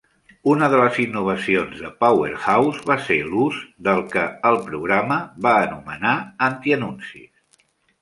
Una 0.51 0.69
de 0.73 0.77
les 0.83 0.95
innovacions 1.03 1.75
de 1.83 1.91
"Powerhouse" 2.05 2.89
va 2.93 2.97
ser 3.09 3.19
l'ús 3.29 3.61
del 3.91 4.03
que 4.17 4.27
el 4.53 4.61
programa 4.73 5.23
va 5.49 5.57
anomenar 5.69 6.19
"antianuncis". 6.53 7.67